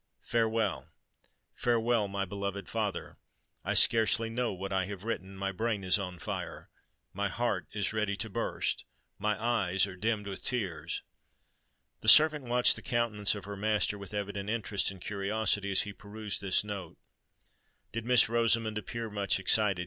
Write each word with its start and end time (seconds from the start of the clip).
Farewell—farewell, 0.23 2.07
my 2.07 2.25
beloved 2.25 2.67
father! 2.67 3.19
I 3.63 3.75
scarcely 3.75 4.31
know 4.31 4.51
what 4.51 4.73
I 4.73 4.87
have 4.87 5.03
written—my 5.03 5.51
brain 5.51 5.83
is 5.83 5.99
on 5.99 6.17
fire—my 6.17 7.27
heart 7.29 7.67
is 7.71 7.93
ready 7.93 8.17
to 8.17 8.27
burst—my 8.27 9.39
eyes 9.39 9.85
are 9.85 9.95
dimmed 9.95 10.25
with 10.25 10.43
tears." 10.43 11.03
The 11.99 12.07
servant 12.07 12.45
watched 12.45 12.77
the 12.77 12.81
countenance 12.81 13.35
of 13.35 13.45
her 13.45 13.55
master 13.55 13.95
with 13.99 14.15
evident 14.15 14.49
interest 14.49 14.89
and 14.89 14.99
curiosity 14.99 15.69
as 15.71 15.81
he 15.81 15.93
perused 15.93 16.41
this 16.41 16.63
note. 16.63 16.97
"Did 17.91 18.03
Miss 18.03 18.27
Rosamond 18.27 18.79
appear 18.79 19.11
much 19.11 19.39
excited?" 19.39 19.79